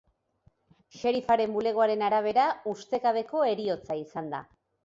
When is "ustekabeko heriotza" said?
2.75-4.01